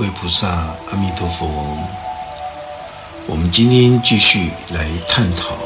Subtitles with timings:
[0.00, 0.48] 各位菩萨，
[0.90, 1.46] 阿弥陀佛。
[3.26, 5.48] 我们今天继续来探讨《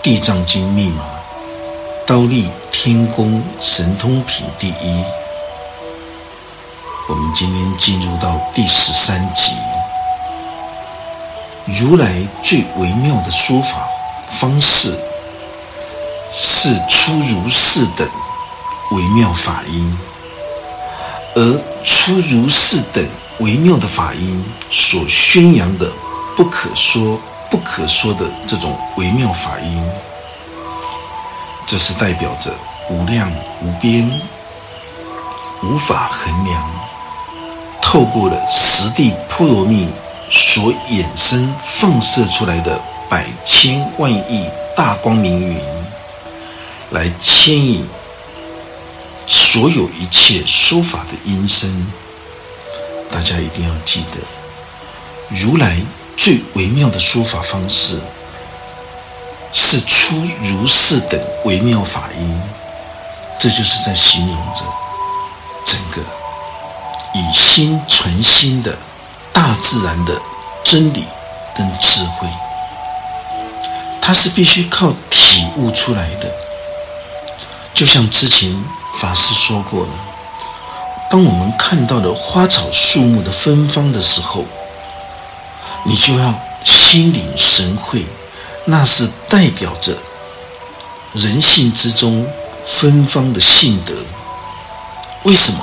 [0.00, 1.02] 地藏经》密码，
[2.06, 5.04] 刀立天宫神通品第一。
[7.08, 9.52] 我们今天进入到第十三集，
[11.66, 13.84] 如来最微妙的说法
[14.28, 14.96] 方式，
[16.30, 18.08] 是出如是等
[18.92, 19.98] 微妙法音，
[21.34, 23.04] 而出如是等。
[23.42, 25.90] 微妙的法音所宣扬的
[26.36, 27.20] 不可说、
[27.50, 29.82] 不可说的这种微妙法音，
[31.66, 32.52] 这是代表着
[32.88, 33.28] 无量
[33.60, 34.08] 无边、
[35.64, 36.70] 无法衡量。
[37.82, 39.88] 透过了十地波罗蜜
[40.30, 45.60] 所衍生放射出来的百千万亿大光明云，
[46.90, 47.84] 来牵引
[49.26, 51.92] 所有一切说法的音声。
[53.22, 54.18] 大家一定要记得，
[55.28, 55.80] 如来
[56.16, 58.00] 最微妙的说法方式，
[59.52, 62.40] 是出如是等微妙法音。
[63.38, 64.64] 这就是在形容着
[65.64, 66.02] 整个
[67.14, 68.76] 以心传心的
[69.32, 70.20] 大自然的
[70.64, 71.04] 真理
[71.56, 72.26] 跟智慧。
[74.00, 76.28] 它是必须靠体悟出来的，
[77.72, 78.52] 就像之前
[78.96, 79.92] 法师说过了。
[81.12, 84.46] 当我们看到了花草树木的芬芳的时候，
[85.84, 86.32] 你就要
[86.64, 88.06] 心领神会，
[88.64, 89.94] 那是代表着
[91.12, 92.26] 人性之中
[92.64, 93.92] 芬芳的性德。
[95.24, 95.58] 为什么？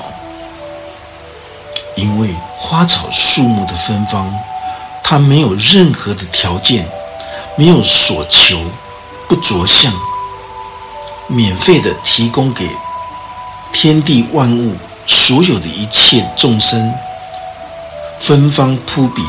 [1.96, 4.32] 因为花草树木的芬芳，
[5.04, 6.88] 它没有任何的条件，
[7.56, 8.62] 没有所求，
[9.28, 9.92] 不着相，
[11.26, 12.70] 免费的提供给
[13.74, 14.76] 天地万物。
[15.10, 16.94] 所有的一切众生，
[18.20, 19.24] 芬芳扑鼻，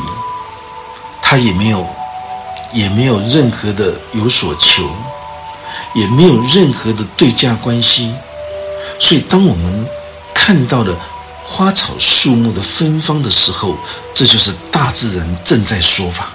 [1.23, 1.83] 他也没有，
[2.71, 4.87] 也没有任何的有所求，
[5.95, 8.13] 也没有任何的对价关系。
[8.99, 9.87] 所以，当我们
[10.35, 10.95] 看到了
[11.43, 13.75] 花草树木的芬芳的时候，
[14.13, 16.29] 这就是大自然正在说法。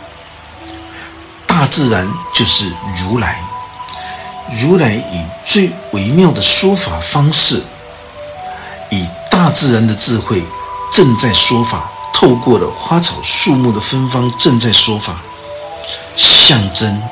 [1.47, 3.41] 大自然就是如来，
[4.61, 7.63] 如来以最微妙的说法方式，
[8.91, 9.07] 以。
[9.37, 10.43] 大自然的智慧
[10.91, 15.21] 正在说法，透过了花草树木的芬芳正在说法，
[16.17, 17.03] 象征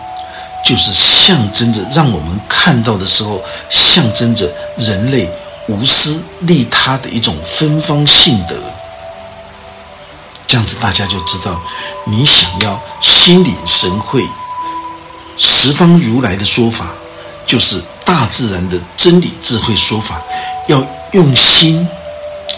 [0.64, 5.28] 就是象征着让我们看到的时候，象征着人类
[5.68, 8.56] 无私利他的一种芬芳性德。
[10.46, 11.60] 这样子大家就知道，
[12.06, 14.26] 你想要心领神会
[15.36, 16.86] 十方如来的说法，
[17.46, 20.22] 就是大自然的真理智慧说法，
[20.68, 20.82] 要
[21.12, 21.86] 用心。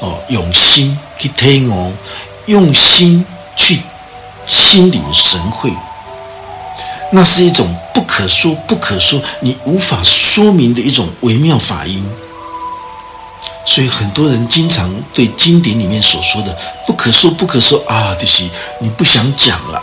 [0.00, 1.92] 哦，用心去听哦，
[2.46, 3.24] 用心
[3.56, 3.80] 去
[4.46, 5.72] 心领神会，
[7.12, 12.04] 那是一种不可说、不可说、你无法说明的一种微妙法音。
[13.64, 18.48] 所以很多人经常对经典里面所说的“不可说、不可说”啊，这些
[18.80, 19.82] 你不想讲了。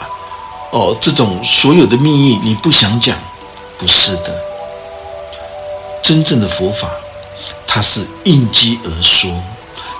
[0.71, 3.17] 哦，这种所有的秘密你不想讲，
[3.77, 4.35] 不是的。
[6.01, 6.89] 真正的佛法，
[7.67, 9.31] 它是应机而说。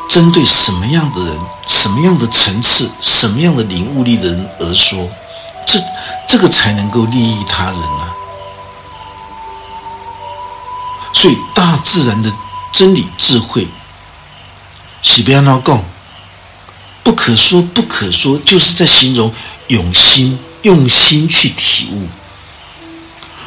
[0.07, 5.09] 针对什么样的人、什么样的层次、什么样的领悟力的人而说，
[5.65, 5.79] 这
[6.27, 8.13] 这个才能够利益他人呢？
[11.13, 12.31] 所以，大自然的
[12.71, 13.67] 真理智慧，
[15.01, 15.83] 喜不要闹讲，
[17.03, 19.33] 不可说不可说，就是在形容
[19.67, 22.07] 用心、用心去体悟。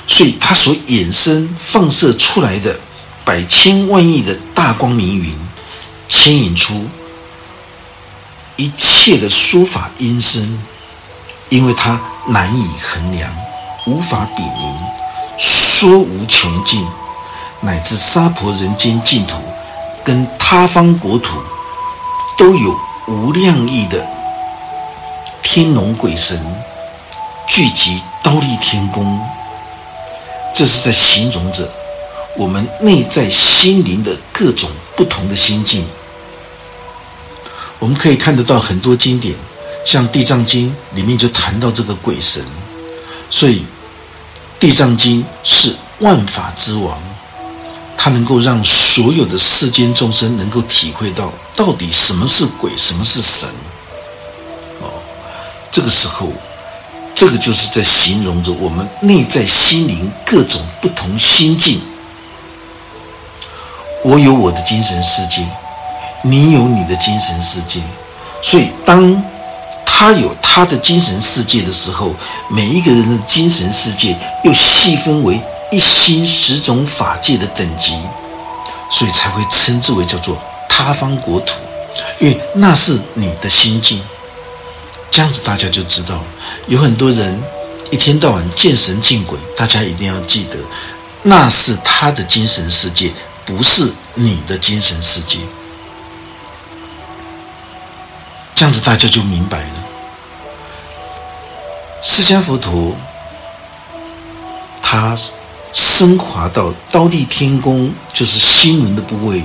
[0.06, 2.78] 所以，它所衍生、放射出来的
[3.25, 5.46] 百千万亿的大光明云。
[6.09, 6.87] 牵引出
[8.56, 10.62] 一切的说法音声，
[11.50, 13.31] 因为它难以衡量，
[13.87, 14.75] 无法比拟，
[15.39, 16.87] 说无穷尽，
[17.61, 19.41] 乃至娑婆人间净土
[20.05, 21.39] 跟他方国土，
[22.39, 22.78] 都有
[23.09, 24.07] 无量亿的
[25.42, 26.42] 天龙鬼神
[27.47, 29.21] 聚集刀立天宫，
[30.54, 31.71] 这是在形容着
[32.38, 35.84] 我们内在心灵的各种不同的心境。
[37.78, 39.34] 我们可以看得到很多经典，
[39.84, 42.44] 像《地藏经》里面就谈到这个鬼神，
[43.30, 43.60] 所以
[44.59, 46.98] 《地藏经》是万法之王，
[47.97, 53.48] 它能够让所有的世间众生能够体会到到底什么是鬼，什么是神。
[54.80, 54.92] 哦，
[55.71, 56.33] 这个时候，
[57.15, 61.80] 这个就是在形容着我们内在心灵各种不同心境。
[64.07, 65.45] 我有我的精神世界。
[66.23, 67.81] 你有你的精神世界，
[68.41, 69.23] 所以当
[69.85, 72.15] 他有他的精神世界的时候，
[72.49, 77.95] 每一个人的精神世界又细分为一心十种法界的等级，
[78.91, 80.37] 所以才会称之为叫做
[80.69, 81.55] 他方国土，
[82.21, 84.01] 因为那是你的心境。
[85.11, 86.21] 这样子大家就知道，
[86.67, 87.41] 有很多人
[87.91, 90.57] 一天到晚见神见鬼，大家一定要记得，
[91.23, 93.13] 那是他的精神世界，
[93.47, 95.39] 不是你的精神世界。
[98.54, 99.75] 这样子大家就明白了。
[102.03, 102.97] 释迦佛陀，
[104.83, 105.16] 他
[105.72, 109.43] 升华到刀立天宫，就是心轮的部位，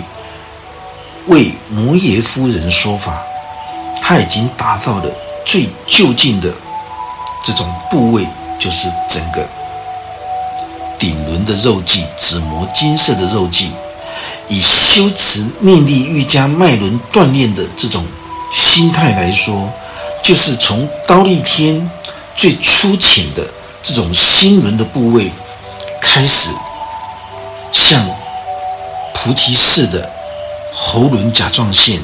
[1.28, 3.22] 为摩耶夫人说法，
[4.02, 5.12] 他已经达到了
[5.46, 6.52] 最就近的
[7.44, 8.28] 这种部位，
[8.60, 9.48] 就是整个
[10.98, 13.72] 顶轮的肉际，紫磨金色的肉际，
[14.48, 18.06] 以修持念力瑜伽脉轮锻炼的这种。
[18.54, 19.72] 心态来说，
[20.22, 21.90] 就是从刀立天
[22.36, 23.50] 最粗浅的
[23.82, 25.32] 这种心轮的部位
[26.02, 26.52] 开始，
[27.72, 28.06] 向
[29.14, 30.12] 菩提寺的
[30.74, 32.02] 喉轮甲状腺、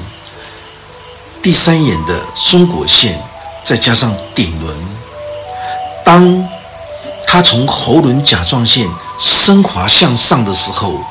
[1.43, 3.21] 第三眼的松果腺，
[3.65, 4.73] 再加上顶轮。
[6.05, 6.47] 当
[7.25, 8.87] 它从喉轮甲状腺
[9.19, 11.01] 升华向上的时候，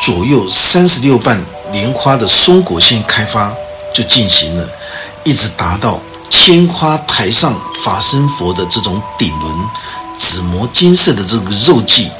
[0.00, 3.52] 左右三十六瓣莲花的松果线开发
[3.94, 4.68] 就进行了。
[5.24, 6.00] 一直达到
[6.30, 9.68] 千花台上法身佛的这种顶轮，
[10.16, 12.10] 紫磨金色的这个肉髻。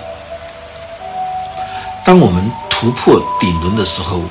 [2.05, 4.23] 当我们突破顶轮的时候，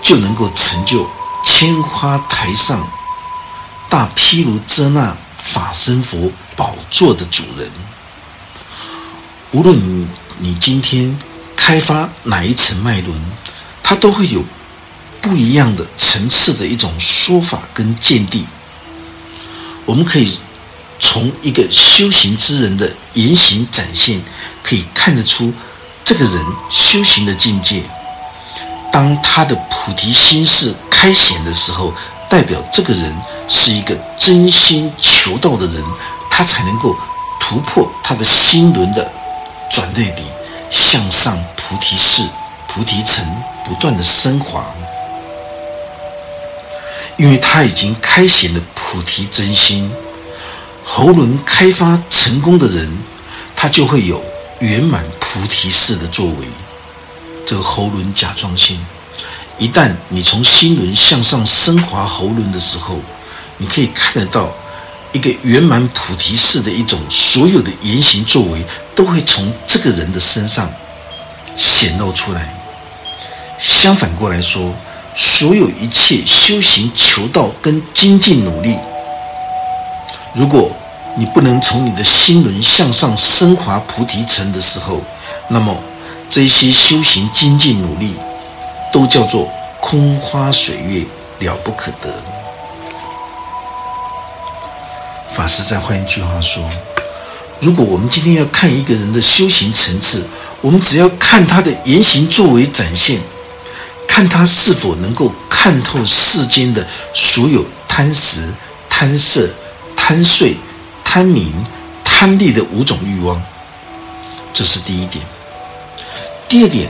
[0.00, 1.06] 就能够成就
[1.42, 2.86] 千花台上
[3.88, 7.70] 大毗卢遮那法身佛宝座的主人。
[9.52, 10.06] 无论你
[10.38, 11.16] 你今天
[11.66, 13.20] 开发哪一层脉轮，
[13.82, 14.40] 它都会有。
[15.20, 18.46] 不一样的层次的一种说法跟见地，
[19.84, 20.38] 我们可以
[21.00, 24.22] 从一个修行之人的言行展现，
[24.62, 25.52] 可以看得出
[26.04, 27.82] 这个人修行的境界。
[28.92, 31.92] 当他的菩提心是开显的时候，
[32.30, 33.12] 代表这个人
[33.48, 35.82] 是一个真心求道的人，
[36.30, 36.96] 他才能够
[37.40, 39.10] 突破他的心轮的
[39.68, 40.22] 转对比，
[40.70, 41.36] 向上
[41.68, 42.22] 菩提寺、
[42.68, 43.26] 菩提城
[43.64, 44.64] 不断的升华。
[47.16, 49.90] 因为他已经开显了菩提真心，
[50.84, 52.88] 喉轮开发成功的人，
[53.56, 54.22] 他就会有
[54.60, 56.46] 圆满菩提式的作为。
[57.44, 58.78] 这个喉轮甲状腺，
[59.58, 63.00] 一旦你从心轮向上升华喉轮的时候，
[63.56, 64.50] 你可以看得到
[65.12, 68.64] 一个圆满菩提式的一种所有的言行作为，
[68.94, 70.70] 都会从这个人的身上
[71.56, 72.46] 显露出来。
[73.58, 74.72] 相反过来说。
[75.18, 78.76] 所有一切修行求道跟精进努力，
[80.34, 80.70] 如果
[81.16, 85.00] 你不能从你的心轮向上升华菩提层的时候，
[85.48, 85.74] 那么
[86.28, 88.14] 这些修行精进努力
[88.92, 89.48] 都叫做
[89.80, 91.06] 空花水月，
[91.38, 92.12] 了不可得。
[95.32, 96.62] 法师再换一句话说：
[97.58, 100.28] 如果我们今天要看一个人的修行层次，
[100.60, 103.20] 我们只要看他的言行作为展现。
[104.08, 108.48] 看他是否能够看透世间的所有贪食、
[108.88, 109.46] 贪色、
[109.94, 110.56] 贪睡、
[111.04, 111.52] 贪名、
[112.02, 113.42] 贪利的五种欲望，
[114.54, 115.22] 这是第一点。
[116.48, 116.88] 第二点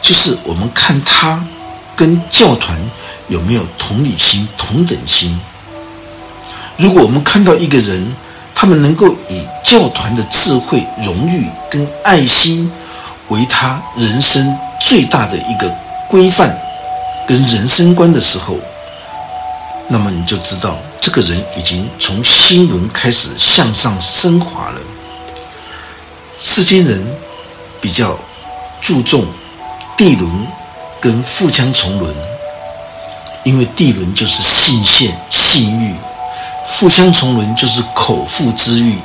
[0.00, 1.44] 就是我们看他
[1.96, 2.78] 跟教团
[3.26, 5.36] 有没有同理心、同等心。
[6.76, 8.14] 如果我们看到一个人，
[8.54, 12.70] 他们能够以教团的智慧、荣誉跟爱心
[13.28, 15.74] 为他人生最大的一个
[16.08, 16.56] 规范。
[17.26, 18.56] 跟人生观的时候，
[19.86, 24.80] 那么你就知道这个人已经从心轮开始向上升华了。
[26.38, 27.06] 世间人
[27.82, 28.18] 比较
[28.80, 29.26] 注重
[29.94, 30.46] 地轮
[31.02, 32.14] 跟腹腔重轮，
[33.44, 35.94] 因为地轮就是性腺、性欲，
[36.66, 38.98] 腹腔重轮就是口腹之欲，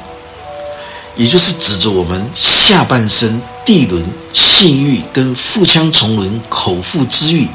[1.17, 4.03] 也就是指着我们下半身地轮、
[4.33, 7.47] 性欲跟腹腔重轮、口腹之欲。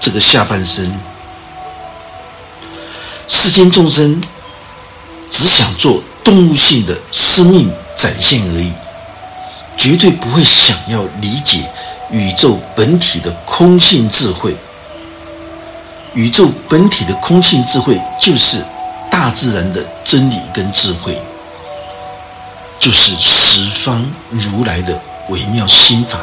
[0.00, 0.92] 这个下半生，
[3.26, 4.20] 世间众生
[5.30, 8.70] 只想做动物性的生命展现而已，
[9.78, 11.66] 绝对不会想要理解
[12.10, 14.54] 宇宙本体的空性智慧。
[16.12, 18.62] 宇宙本体的空性智慧，就是
[19.10, 21.18] 大自然的真理跟智慧，
[22.78, 26.18] 就是十方如来的微妙心法。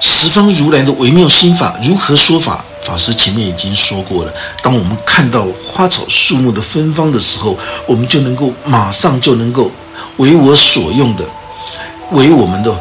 [0.00, 2.64] 十方如来的微妙心法如何说法？
[2.84, 4.32] 法师前面已经说过了，
[4.62, 9.72] 当我们看到花草树木的芬芳的时候，我们就能够马上就能够
[10.18, 11.24] 为我所用的，
[12.12, 12.72] 为我们的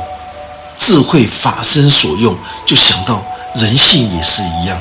[0.77, 4.79] 智慧法身所用，就想到人性也是一样，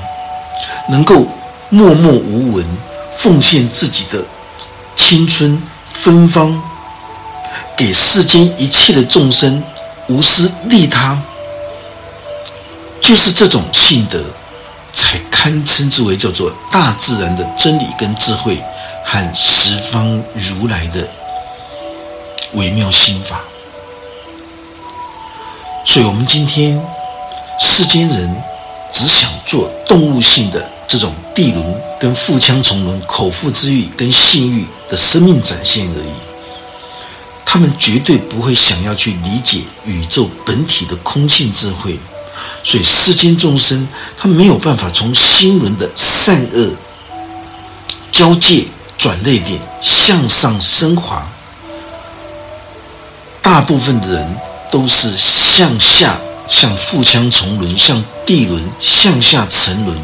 [0.91, 1.27] 能够
[1.71, 2.67] 默默无闻，
[3.17, 4.23] 奉献自己的
[4.95, 5.59] 青春
[5.91, 6.63] 芬芳，
[7.79, 9.63] 给世间一切的众生，
[10.09, 11.21] 无私利他。
[13.01, 14.25] 就是这种性德，
[14.93, 18.59] 才堪称之为叫做大自然的真理跟智慧，
[19.05, 21.07] 和十方如来的
[22.55, 23.43] 微妙心法。
[25.85, 26.81] 所以，我们今天
[27.61, 28.35] 世间人
[28.91, 36.24] 只想做动物性的这种地轮跟腹腔虫轮、口腹之欲跟性欲的生命展现而已。
[37.55, 41.97] 他们绝对不会想要去理解宇宙本体的空性智慧。
[42.65, 46.73] 所以世间众生，他没有办法从心轮的善恶
[48.11, 48.65] 交界
[48.99, 51.25] 转捩点向上升华。
[53.41, 54.37] 大部分的人
[54.73, 56.19] 都是向下，
[56.49, 59.97] 向腹腔重轮，向地轮向下沉沦。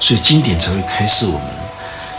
[0.00, 1.48] 所以经典才会开示我们：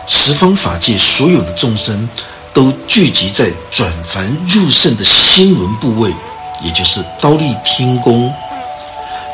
[0.05, 2.07] 十方法界所有的众生，
[2.53, 6.13] 都聚集在转凡入圣的心轮部位。
[6.62, 8.33] 也就是刀立天宫，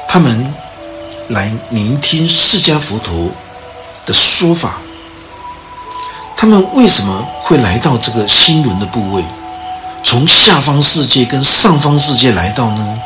[0.08, 0.54] 他们
[1.28, 3.30] 来聆听释迦佛陀
[4.08, 4.78] 的说法。
[6.36, 9.24] 他们为什么会来到这个心轮的部位？
[10.04, 13.00] 从下方世界跟上方世界来到呢？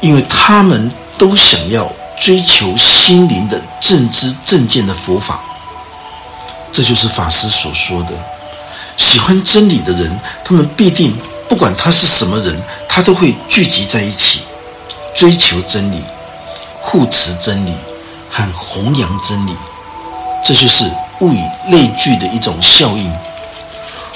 [0.00, 5.38] 因为他们都想要追求心灵的正知正见的佛法。
[6.72, 8.12] 这就是法师所说的：
[8.96, 11.16] 喜欢真理的人，他们必定。
[11.48, 12.58] 不管他是什么人，
[12.88, 14.40] 他都会聚集在一起，
[15.14, 16.02] 追求真理、
[16.80, 17.74] 护持真理
[18.30, 19.54] 和弘扬真理。
[20.42, 23.12] 这就是物以类聚的一种效应。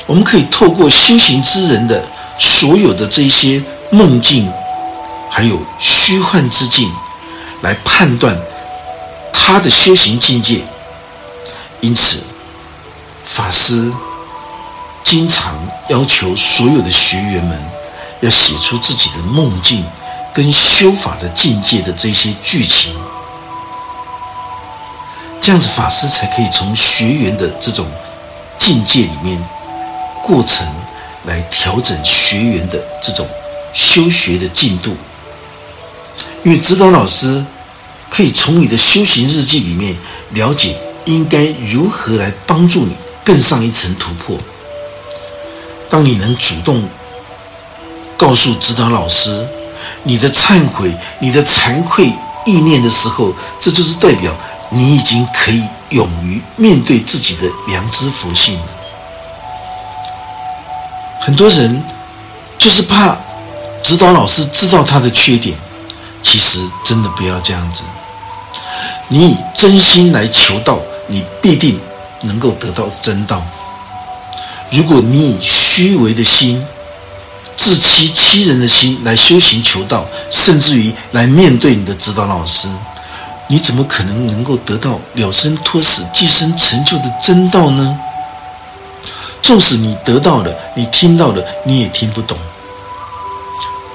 [0.06, 2.02] 我们可以透过修行之人的
[2.38, 4.50] 所有的这些梦境，
[5.30, 6.90] 还有虚幻之境，
[7.60, 8.34] 来判断
[9.30, 10.64] 他的修行境界。
[11.82, 12.22] 因此，
[13.24, 13.92] 法师。
[15.06, 15.54] 经常
[15.88, 17.56] 要求所有的学员们
[18.22, 19.84] 要写出自己的梦境
[20.34, 22.92] 跟修法的境界的这些剧情，
[25.40, 27.86] 这样子法师才可以从学员的这种
[28.58, 29.40] 境界里面
[30.24, 30.66] 过程
[31.26, 33.24] 来调整学员的这种
[33.72, 34.96] 修学的进度。
[36.42, 37.44] 因为指导老师
[38.10, 39.96] 可以从你的修行日记里面
[40.30, 44.36] 了解应该如何来帮助你更上一层突破。
[45.88, 46.88] 当你能主动
[48.16, 49.46] 告诉指导老师
[50.02, 52.12] 你的忏悔、你的惭愧
[52.44, 54.34] 意念的时候，这就是代表
[54.70, 58.66] 你已经可以勇于面对自己的良知佛性了。
[61.20, 61.82] 很多人
[62.58, 63.16] 就是怕
[63.82, 65.56] 指导老师知道他的缺点，
[66.22, 67.82] 其实真的不要这样子。
[69.08, 71.80] 你以真心来求道，你必定
[72.22, 73.40] 能够得到真道。
[74.70, 76.64] 如果你以虚伪的心、
[77.56, 82.68] 自欺欺人的心来修行求道，甚至于来面对你的指导老师，
[83.48, 87.98] 你怎么可能能够得到了生脱死、寄生成就的真道呢？
[89.40, 92.36] 纵使你得到了，你听到了，你也听不懂。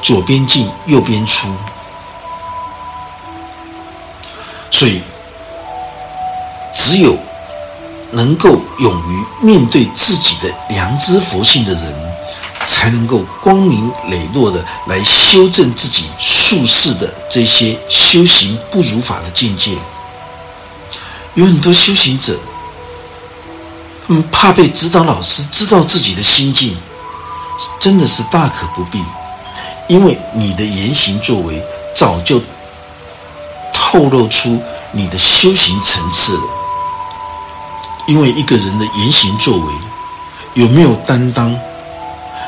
[0.02, 1.50] 左边进，右边出，
[4.72, 5.02] 所以
[6.74, 7.18] 只有。
[8.12, 11.84] 能够勇于面对自己的良知佛性的人，
[12.66, 19.78] 才能够光明磊落的来修正自己术士的这些修行不如法的境界。
[21.36, 22.38] 有很多修行者，
[24.06, 26.78] 他们怕被指导老师知道自己的心境，
[27.80, 29.02] 真的是大可不必，
[29.88, 31.64] 因为你的言行作为
[31.96, 32.42] 早就
[33.74, 36.61] 透露出你的修行层次了。
[38.08, 39.74] 因为一个人的言行作为
[40.56, 41.58] 有没有担当，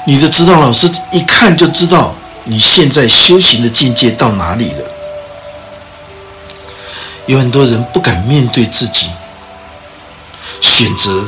[0.06, 4.84] 你的指导老师一看就知道你现在修行的境界到哪里了。
[7.28, 9.10] 有很多人不敢面对自己，
[10.60, 11.26] 选择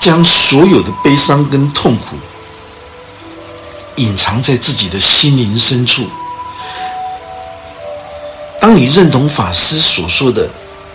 [0.00, 2.16] 将所有的悲伤跟痛苦
[3.96, 6.06] 隐藏在自己的心灵深处。
[8.60, 10.50] 当你认同法师所说的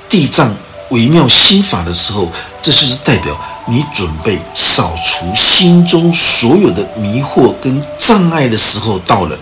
[0.08, 0.56] 地藏。
[0.94, 2.32] 微妙心法的时候，
[2.62, 3.36] 这就是代表
[3.66, 9.36] 你准备扫除心中所有的迷惑跟障碍的时候到了。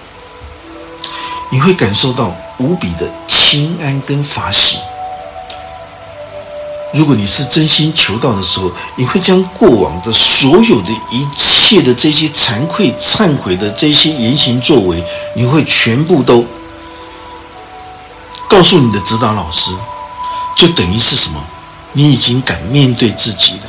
[1.51, 4.77] 你会感受到无比的清安跟法喜。
[6.93, 15.03] 如果你是真心求道的时候，你会将过往的所有的一切的这些惭愧、忏悔的这些言行作为，
[15.35, 16.45] 你会全部都
[18.47, 19.71] 告诉你的指导老师，
[20.61, 21.43] 就等于是什么？
[21.93, 23.61] 你已经敢面对自己了，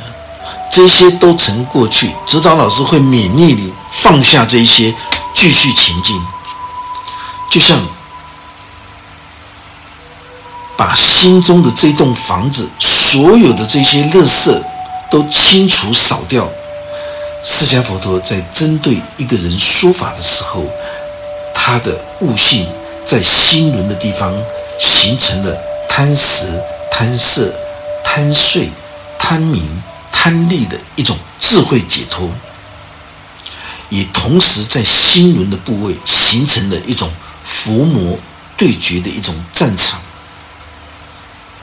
[0.69, 2.13] 这些都成过去。
[2.27, 4.93] 指导老师会勉励你放下这些，
[5.33, 6.21] 继续前进，
[7.49, 7.83] 就像。
[10.75, 14.61] 把心中的这栋房子所有的这些垃圾
[15.09, 16.47] 都清除扫掉。
[17.41, 20.65] 释迦佛陀在针对一个人说法的时候，
[21.53, 22.67] 他的悟性
[23.05, 24.35] 在心轮的地方
[24.77, 25.55] 形成了
[25.87, 26.61] 贪食、
[26.95, 27.51] 贪色、
[28.03, 28.69] 贪睡、
[29.17, 29.67] 贪名、
[30.11, 32.29] 贪利的一种智慧解脱，
[33.89, 37.09] 也同时在心轮的部位形成了一种
[37.43, 38.15] 伏魔
[38.55, 39.99] 对决的一种战场。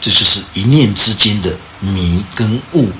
[0.00, 2.90] 这就是一念之间的迷跟悟，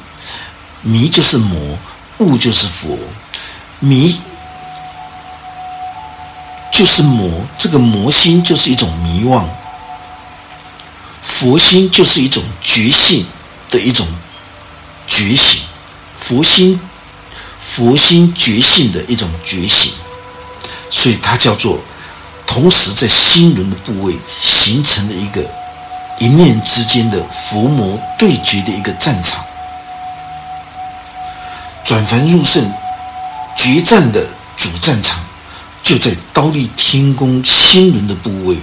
[0.83, 1.77] 迷就是魔，
[2.19, 2.97] 悟就是佛。
[3.81, 4.21] 迷
[6.73, 9.45] 就是魔，这个魔心就是一种迷妄；
[11.23, 13.27] 佛心就是一种觉性
[13.71, 14.07] 的一种
[15.07, 15.63] 觉醒，
[16.19, 16.81] 佛心
[17.61, 19.93] 佛心觉性的一种觉醒，
[20.91, 21.79] 所以它叫做
[22.47, 25.45] 同时在心轮的部位形成了一个。
[26.19, 29.43] 一念之间的伏魔对决的一个战场，
[31.83, 32.71] 转凡入圣
[33.57, 35.19] 决战的主战场
[35.83, 38.59] 就在刀立天宫心轮的部位。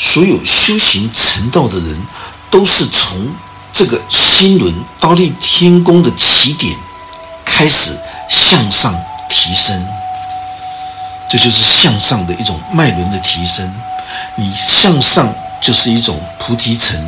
[0.00, 2.00] 所有修行成道的人，
[2.50, 3.28] 都是从
[3.70, 6.74] 这个心轮刀立天宫的起点
[7.44, 7.94] 开始
[8.28, 9.86] 向上提升。
[11.30, 13.70] 这就是向上的一种脉轮的提升。
[14.36, 15.32] 你向上。
[15.62, 16.98] 就是一种菩提层，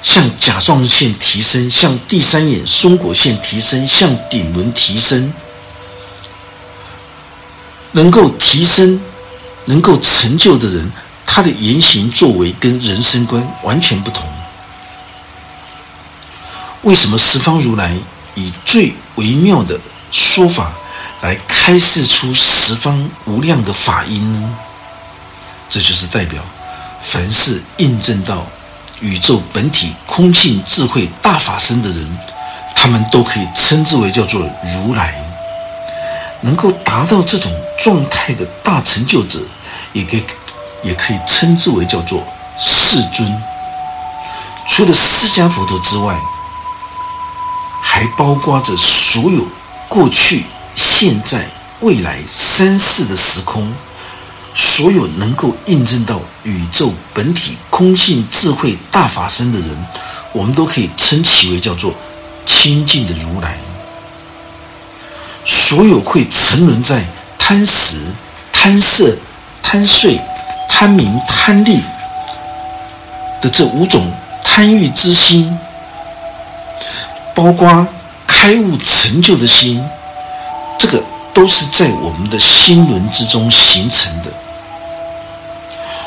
[0.00, 5.30] 向甲状腺提升，向第三眼松果腺提升，向顶轮提升，
[7.92, 8.98] 能够提升、
[9.66, 10.90] 能够成就的人，
[11.26, 14.26] 他的言行作为跟人生观完全不同。
[16.82, 17.94] 为什么十方如来
[18.34, 19.78] 以最微妙的
[20.12, 20.72] 说法
[21.20, 24.58] 来开示出十方无量的法音呢？
[25.68, 26.42] 这就是代表。
[27.02, 28.46] 凡是印证到
[29.00, 32.18] 宇宙本体空性智慧大法身的人，
[32.74, 34.40] 他们都可以称之为叫做
[34.74, 35.22] 如来。
[36.40, 39.40] 能够达到这种状态的大成就者，
[39.92, 40.24] 也可以
[40.86, 42.24] 也可以称之为叫做
[42.56, 43.42] 世尊。
[44.68, 46.16] 除了释迦佛陀之外，
[47.82, 49.44] 还包括着所有
[49.88, 51.46] 过去、现在、
[51.80, 53.72] 未来三世的时空。
[54.54, 59.86] 所有能够印证到宇宙本体空性智慧大法身的人，
[60.32, 61.94] 我们都可以称其为叫做
[62.46, 63.58] 清净的如来。
[65.44, 67.04] 所有会沉沦在
[67.38, 67.98] 贪食、
[68.50, 69.14] 贪色、
[69.62, 70.18] 贪睡、
[70.68, 71.80] 贪名、贪利
[73.40, 74.10] 的这五种
[74.44, 75.58] 贪欲之心，
[77.34, 77.86] 包括
[78.26, 79.82] 开悟成就的心，
[80.78, 81.02] 这个
[81.32, 84.30] 都是在我们的心轮之中形成的。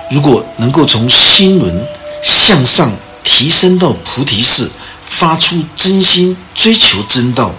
[0.09, 1.85] 如果能够从心轮
[2.23, 2.91] 向上
[3.23, 4.71] 提升到菩提寺，
[5.05, 7.51] 发出真心追求真道；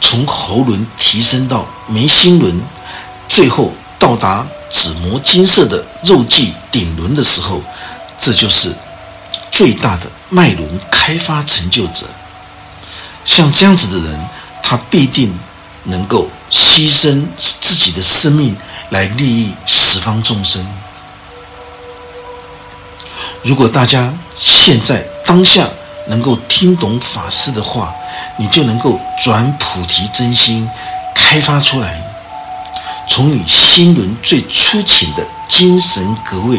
[0.00, 2.60] 从喉轮提升到眉心轮，
[3.28, 7.62] 最后到达紫磨金色的肉际顶轮的时候，
[8.18, 8.74] 这就是
[9.52, 12.06] 最大的脉轮开发成就者。
[13.24, 14.20] 像这样子的人，
[14.62, 15.32] 他必定
[15.84, 18.56] 能够牺牲自己的生命
[18.88, 20.66] 来利益十方众生。
[23.42, 25.68] 如果大家现在当下
[26.08, 27.94] 能够听懂法师的话，
[28.38, 30.68] 你就能够转菩提真心
[31.14, 32.02] 开发出来，
[33.12, 36.56] 从你心轮最粗浅的精神格位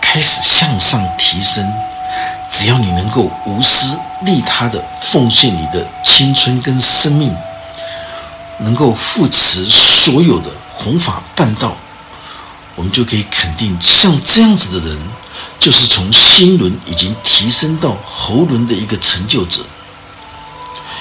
[0.00, 1.62] 开始向上提升。
[2.50, 7.30] 只要你能够无私利他的奉献你的青春跟生命，
[8.60, 11.76] 能够扶持所有的弘法办道，
[12.76, 14.98] 我们就可以肯定，像这样子的人。
[15.58, 19.62] 就是从心轮已经提升到喉轮的一个成就者，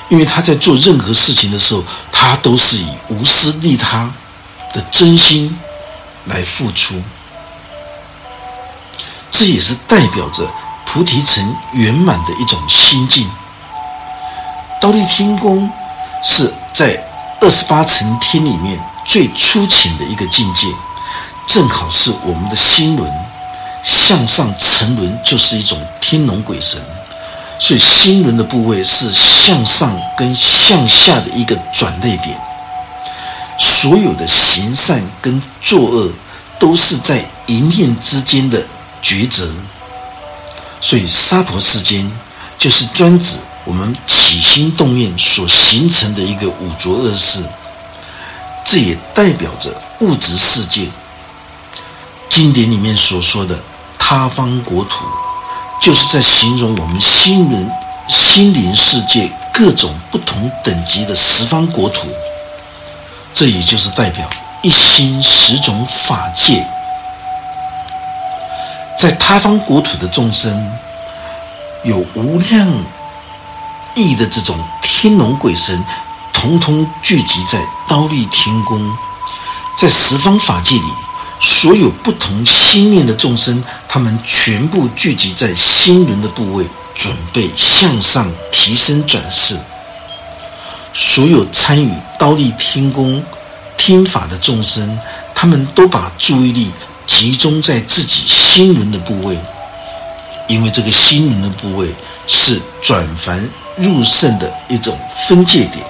[0.09, 4.11] 因为他在做任何事情的时候，他都是以无私利他
[4.73, 5.57] 的真心
[6.25, 6.95] 来付出，
[9.31, 10.47] 这也是代表着
[10.85, 13.29] 菩提城圆满的一种心境。
[14.81, 15.69] 刀立天宫
[16.23, 17.03] 是在
[17.41, 20.67] 二十八层天里面最粗浅的一个境界，
[21.47, 23.11] 正好是我们的心轮。
[23.81, 26.81] 向上沉沦就是一种天龙鬼神，
[27.59, 32.37] 所以心轮的部位是向上跟向下的一个转捩点。
[33.59, 36.11] 所有的行善跟作恶，
[36.57, 38.63] 都是在一念之间的
[39.03, 39.51] 抉择。
[40.81, 42.09] 所以娑婆世间，
[42.57, 47.43] 就是专指我们起心动念所形成的一个五浊恶世。
[48.63, 49.69] 这也代表着
[49.99, 50.87] 物质世界。
[52.29, 53.59] 经典里面所说的
[53.97, 55.03] 他方国土，
[55.81, 57.69] 就是在形容我们心灵、
[58.07, 62.07] 心灵世界各种不同等级的十方国土。
[63.39, 64.29] 这也就是代表
[64.63, 66.61] 一心十种法界，
[68.97, 70.69] 在他方国土的众生，
[71.85, 72.67] 有无量
[73.95, 75.81] 亿的这种天龙鬼神，
[76.33, 78.85] 统统聚集在刀立天宫，
[79.77, 80.93] 在十方法界里，
[81.39, 89.57] 所有不同心念的众生，他们全部聚集在心轮的部位，准备向上提升转世。
[90.93, 93.23] 所有参与刀立天宫
[93.77, 94.99] 听法的众生，
[95.33, 96.69] 他们都把注意力
[97.07, 99.39] 集中在自己心轮的部位，
[100.49, 101.87] 因为这个心轮的部位
[102.27, 105.83] 是转凡入圣的一种分界点，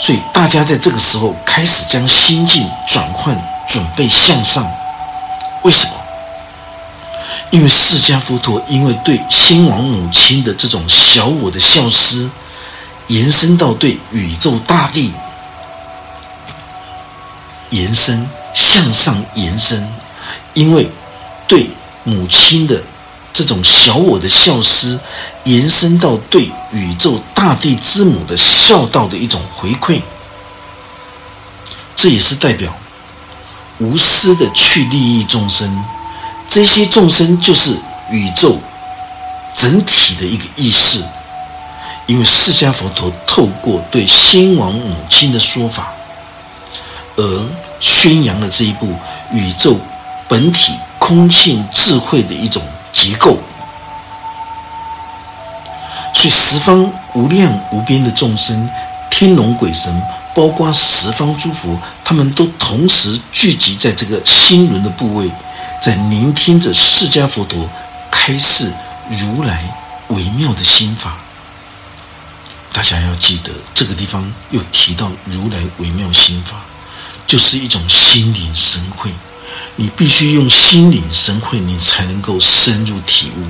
[0.00, 4.66] 所以大家在这个时候开始将心境转换，准备向上。
[5.62, 5.92] 为什么？
[7.50, 12.28] 因为释迦佛陀因为对心王母亲的这种小我的消失。
[13.10, 15.12] 延伸到对宇宙大地
[17.70, 19.84] 延伸向上延伸，
[20.54, 20.88] 因为
[21.48, 21.68] 对
[22.04, 22.80] 母亲的
[23.32, 25.00] 这种小我的孝思，
[25.42, 30.00] 延伸到对宇宙大地之母的孝道的一种回馈，
[31.96, 32.72] 这也是代表
[33.78, 35.84] 无私的去利益众生，
[36.46, 37.76] 这些众生就是
[38.12, 38.56] 宇宙
[39.52, 41.02] 整体的一个意识。
[42.10, 45.92] 因为释迦佛陀透过对先王母亲的说法，
[47.16, 48.92] 而宣扬了这一部
[49.30, 49.78] 宇宙
[50.28, 52.60] 本体空性智慧的一种
[52.92, 53.38] 结构，
[56.12, 58.68] 所以十方无量无边的众生、
[59.08, 60.02] 天龙鬼神，
[60.34, 65.30] 包括十方诸佛，他们都同时聚集在这个心轮的部位，
[65.80, 67.70] 在聆听着释迦佛陀
[68.10, 68.72] 开示
[69.10, 69.62] 如来
[70.08, 71.16] 微妙的心法。
[72.72, 76.56] 大家要记得，这个地方又提到如来微妙心法，
[77.26, 79.10] 就是一种心领神会。
[79.76, 83.44] 你必须用心领神会，你才能够深入体悟。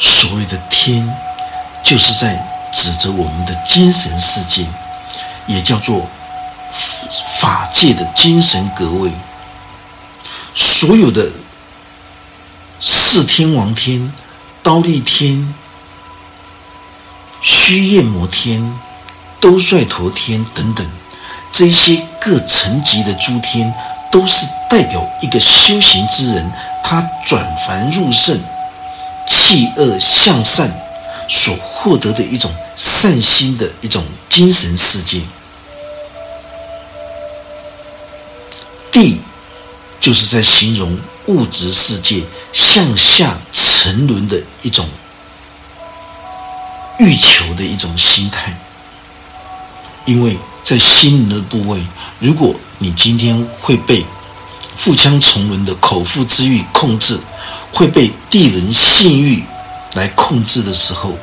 [0.00, 1.06] 所谓的天，
[1.84, 2.42] 就是在
[2.72, 4.66] 指着我们的精神世界，
[5.46, 6.08] 也叫做
[7.40, 9.10] 法界的精神格位。
[10.54, 11.30] 所有的
[12.80, 14.12] 四天王天、
[14.62, 15.54] 刀立天。
[17.46, 18.72] 虚焰摩天、
[19.38, 20.86] 兜率陀天等等，
[21.52, 23.70] 这些各层级的诸天，
[24.10, 26.50] 都是代表一个修行之人，
[26.82, 28.40] 他转凡入圣、
[29.26, 30.74] 弃恶向善
[31.28, 35.20] 所获得的一种善心的一种精神世界。
[38.90, 39.20] 地，
[40.00, 42.22] 就是在形容物质世界
[42.54, 44.88] 向下沉沦的一种。
[46.98, 48.56] 欲求的一种心态，
[50.04, 51.80] 因为在心灵的部位，
[52.20, 54.04] 如果你今天会被
[54.76, 57.18] 腹腔重轮的口腹之欲控制，
[57.72, 59.42] 会被地人性欲
[59.94, 61.18] 来控制的时候，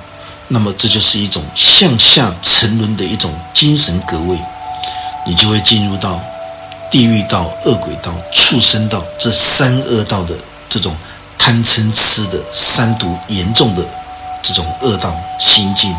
[0.50, 4.38] 那么这就是一种向下沉沦的一种精神格位，
[5.26, 6.22] 你就会进入到
[6.92, 10.36] 地狱道、恶鬼道、畜生道这三恶道的
[10.70, 10.94] 这种
[11.38, 13.86] 贪嗔痴的三毒严重的。
[14.44, 15.94] 这种恶道心境，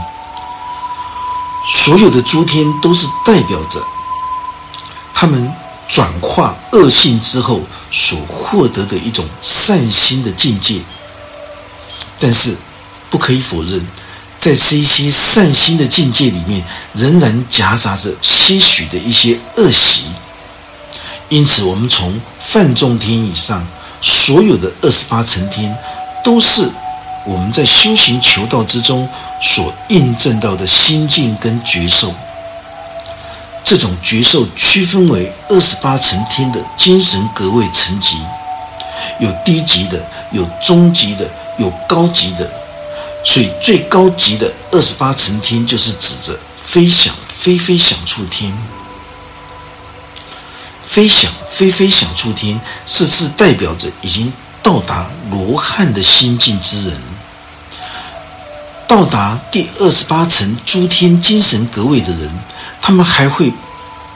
[1.68, 3.80] 所有的诸天都是代表着
[5.14, 5.52] 他们
[5.88, 10.80] 转化恶性之后所获得的一种善心的境界。
[12.18, 12.56] 但是，
[13.10, 13.80] 不可以否认，
[14.38, 20.06] 在这些善心的境界里面，仍然夹杂着些许的一些恶习。
[21.28, 23.66] 因此，我们从梵众天以上
[24.00, 25.76] 所有的二十八层天，
[26.24, 26.70] 都是。
[27.24, 29.08] 我们在修行求道之中
[29.40, 32.12] 所印证到的心境跟觉受，
[33.62, 38.16] 这种觉受区分为二十八层天的精神格位层级，
[39.20, 42.50] 有低级的，有中级的，有高级的。
[43.24, 48.52] 所以最高级的二十八层天，就是指着飞翔飞飞想处天。
[50.84, 57.00] 飞翔飞飞想处天，是是代表着已经到达罗汉的心境之人，
[58.92, 62.30] 到达第二十八层诸天精神格位的人，
[62.82, 63.50] 他们还会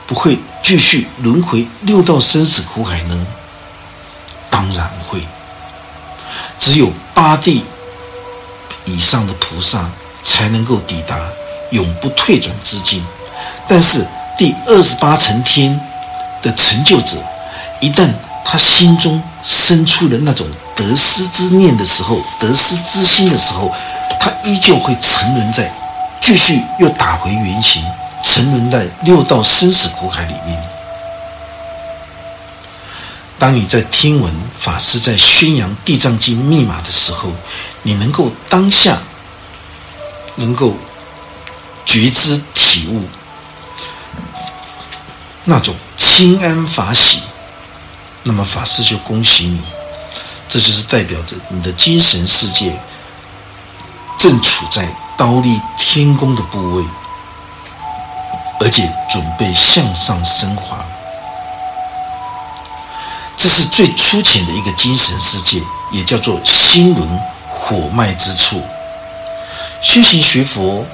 [0.07, 3.27] 不会继续轮回六道生死苦海呢？
[4.51, 5.27] 当然会。
[6.59, 7.65] 只有八地
[8.85, 9.91] 以上的菩萨
[10.23, 11.19] 才能够抵达
[11.71, 13.03] 永不退转之境，
[13.67, 15.81] 但是第二十八层天
[16.43, 17.17] 的成就者，
[17.81, 18.11] 一旦
[18.45, 23.75] 他心中生出了那种得失之念的时候，得失之心的时候，
[24.27, 25.73] 他依旧会沉沦在，
[26.21, 27.81] 继续又打回原形，
[28.25, 30.61] 沉沦在六道生死苦海里面。
[33.39, 37.31] 当你在听闻法师在宣扬地藏经密码的时候，
[37.85, 38.99] 你能够当下
[40.35, 40.75] 能够
[41.85, 43.05] 觉知体悟
[45.45, 47.23] 那种心安法喜，
[48.25, 49.63] 那么法师就恭喜你，
[50.49, 52.77] 这就是代表着你的精神世界
[54.19, 56.85] 正处在刀立天宫的部位，
[58.61, 60.79] 而且准备向上升华。
[63.37, 65.61] 这是最粗浅的一个精神世界，
[65.93, 68.63] 也叫做心轮火脉之处。
[69.81, 70.85] 修行学佛，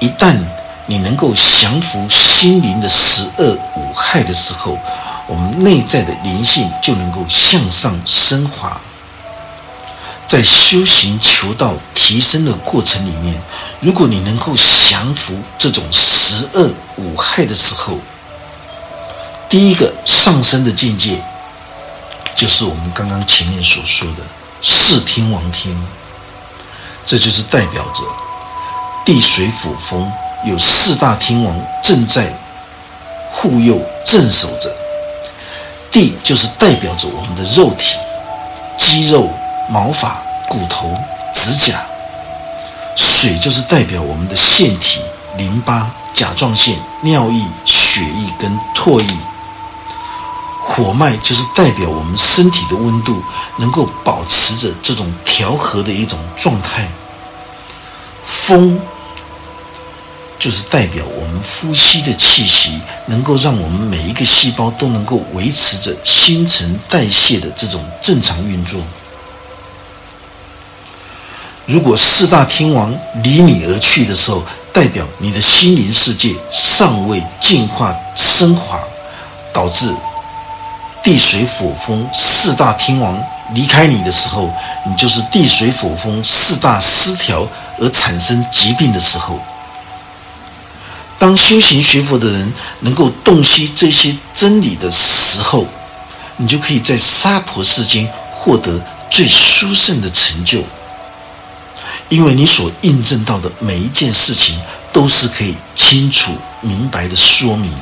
[0.00, 0.36] 一旦
[0.86, 4.78] 你能够降服心灵的十恶五害的时候，
[5.26, 8.80] 我们内在的灵性就能够向上升华。
[10.26, 13.34] 在修行求道提升的过程里面，
[13.80, 17.98] 如果你能够降服这种十恶五害的时候，
[19.48, 21.22] 第一个上升的境界。
[22.34, 24.22] 就是我们刚刚前面所说的
[24.60, 25.74] 四天王天，
[27.06, 28.02] 这就是代表着
[29.06, 30.12] 地水火风
[30.44, 32.38] 有四大天王正在
[33.32, 34.70] 护佑镇守着。
[35.90, 37.96] 地就是代表着我们的肉体、
[38.76, 39.30] 肌肉、
[39.68, 40.96] 毛发、骨头、
[41.32, 41.76] 指甲；
[42.94, 45.00] 水就是代表我们的腺体、
[45.36, 49.06] 淋巴、甲状腺、尿液、血液跟唾液。
[50.68, 53.22] 火脉就是代表我们身体的温度
[53.56, 56.86] 能够保持着这种调和的一种状态。
[58.24, 58.78] 风
[60.38, 68.80] 就是代表我们呼吸的气息能够让我们每一个细胞都能够维持着新陈代谢的这种正常运作。
[71.66, 78.78] 如果四大天王离你而去的时候，代表你的心灵世界尚未进化升华，
[79.52, 79.92] 导致。
[81.02, 83.16] 地水火风四大天王
[83.54, 84.52] 离开你的时候，
[84.84, 87.48] 你就是地水火风四大失调
[87.80, 89.38] 而产生疾病的时候。
[91.18, 95.66] 当修行学佛的人能够洞悉这些真理的时候，
[96.36, 100.62] 你就可以在娑婆世间获得最殊胜的成就，
[102.08, 104.58] 因为你所印证到的每一件事情
[104.92, 107.72] 都是可以清楚明白的说明。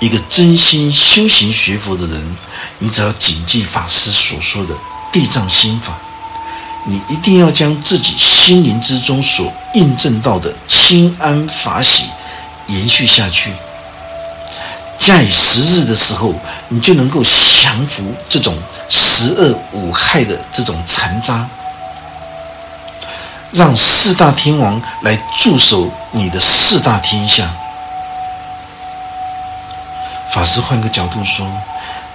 [0.00, 2.36] 一个真心修行学佛的人，
[2.78, 4.74] 你只要谨记法师所说的
[5.10, 5.98] 地藏心法，
[6.84, 12.06] 你一定要将自己心灵之中所印证到的清安法喜
[12.66, 13.50] 延续下去。
[14.98, 16.34] 在时日的时候，
[16.68, 17.22] 你就能够
[17.62, 18.56] 降服这种
[18.88, 21.48] 十恶五害的这种残渣，
[23.54, 27.48] 让四大天王来驻守你的四大天下。
[30.28, 31.46] 法师换个角度说，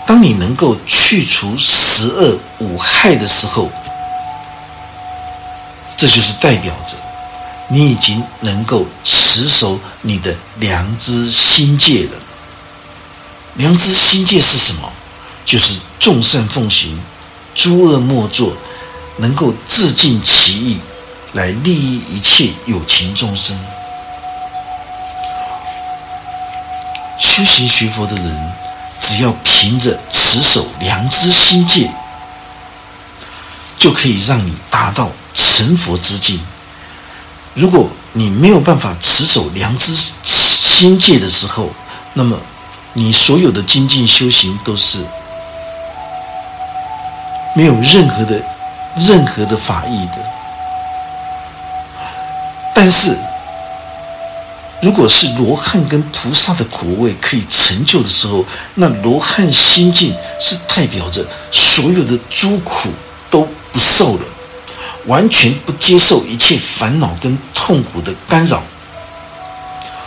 [0.05, 3.71] 当你能够去除十恶五害的时候，
[5.95, 6.97] 这就是代表着
[7.69, 12.17] 你已经能够持守你的良知心界了。
[13.53, 14.91] 良知心界是什么？
[15.45, 16.99] 就是众善奉行，
[17.55, 18.51] 诸恶莫作，
[19.17, 20.79] 能够自尽其意，
[21.33, 23.57] 来利益一切有情众生。
[27.17, 28.51] 修行学佛的人，
[28.97, 31.89] 只要凭着持守良知心界，
[33.77, 36.39] 就可以让你达到成佛之境。
[37.53, 41.69] 如果你没有办法持守良知心界的时候，
[42.13, 42.39] 那么
[42.93, 44.99] 你所有的精进修行都是
[47.55, 48.41] 没有任何的
[48.95, 50.38] 任何的法益的。
[52.79, 53.19] 但是。
[54.81, 62.87] 如果是罗汉跟菩萨的果位可以成就的时候，那罗汉心境是代表着所有的诸苦
[63.29, 64.21] 都不受了，
[65.05, 68.63] 完全不接受一切烦恼跟痛苦的干扰。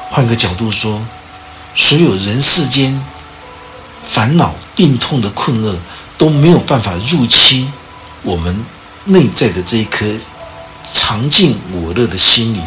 [0.09, 0.99] 换个角度说，
[1.75, 2.99] 所有人世间
[4.09, 5.77] 烦恼、病痛的困厄，
[6.17, 7.71] 都没有办法入侵
[8.23, 8.65] 我们
[9.05, 10.07] 内在的这一颗
[10.91, 12.63] 常尽我乐的心灵。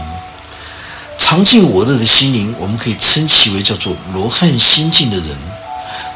[1.18, 5.28] 常尽我乐的心灵，我们可以称其为叫做罗汉心境的人。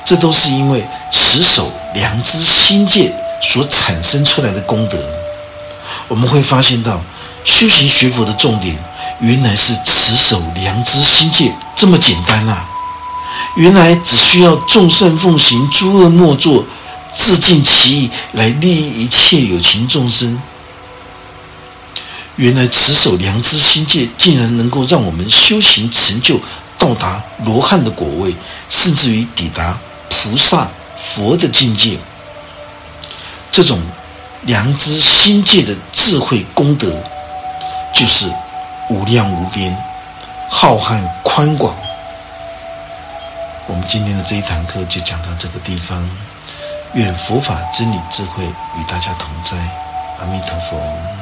[0.06, 4.98] 这都是因为持守良知心界所产生出来的功德。
[6.08, 7.02] 我们会发现到，
[7.46, 8.78] 修行学佛的重点，
[9.22, 12.68] 原来是持守良知心界这么简单啊！
[13.56, 16.66] 原来只需要众善奉行，诸恶莫作，
[17.14, 20.40] 自尽其意，来利益一切有情众生。
[22.40, 26.40] 原来持守良知心界，竟然能够让我们修行成就
[26.78, 28.34] 到达罗汉的果位，
[28.70, 29.78] 甚至于抵达
[30.10, 30.66] 菩萨
[30.98, 31.98] 佛的境界。
[33.52, 33.78] 这种
[34.44, 36.90] 良知心界的智慧功德，
[37.94, 38.32] 就是
[38.90, 39.78] 无量无边、
[40.50, 41.76] 浩瀚宽广。
[43.68, 46.10] 我们今天的这一堂课就讲到这个地方。
[46.94, 49.58] 愿佛法真理智慧与大家同在。
[50.20, 51.19] 阿弥陀佛。